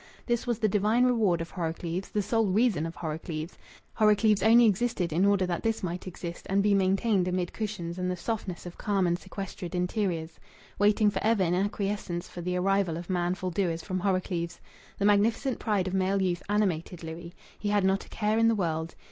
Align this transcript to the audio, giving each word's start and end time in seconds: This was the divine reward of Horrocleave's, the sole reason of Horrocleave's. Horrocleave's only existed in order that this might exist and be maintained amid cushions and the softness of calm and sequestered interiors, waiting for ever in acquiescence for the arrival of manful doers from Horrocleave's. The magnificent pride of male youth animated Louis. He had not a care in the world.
This 0.25 0.47
was 0.47 0.57
the 0.57 0.67
divine 0.67 1.03
reward 1.05 1.41
of 1.41 1.51
Horrocleave's, 1.51 2.09
the 2.09 2.23
sole 2.23 2.47
reason 2.47 2.87
of 2.87 2.95
Horrocleave's. 2.95 3.55
Horrocleave's 3.99 4.41
only 4.41 4.65
existed 4.65 5.13
in 5.13 5.25
order 5.25 5.45
that 5.45 5.61
this 5.61 5.83
might 5.83 6.07
exist 6.07 6.47
and 6.49 6.63
be 6.63 6.73
maintained 6.73 7.27
amid 7.27 7.53
cushions 7.53 7.99
and 7.99 8.09
the 8.09 8.15
softness 8.15 8.65
of 8.65 8.79
calm 8.79 9.05
and 9.05 9.19
sequestered 9.19 9.75
interiors, 9.75 10.39
waiting 10.79 11.11
for 11.11 11.23
ever 11.23 11.43
in 11.43 11.53
acquiescence 11.53 12.27
for 12.27 12.41
the 12.41 12.57
arrival 12.57 12.97
of 12.97 13.11
manful 13.11 13.51
doers 13.51 13.83
from 13.83 13.99
Horrocleave's. 13.99 14.59
The 14.97 15.05
magnificent 15.05 15.59
pride 15.59 15.87
of 15.87 15.93
male 15.93 16.19
youth 16.19 16.41
animated 16.49 17.03
Louis. 17.03 17.35
He 17.59 17.69
had 17.69 17.83
not 17.83 18.03
a 18.03 18.09
care 18.09 18.39
in 18.39 18.47
the 18.47 18.55
world. 18.55 18.95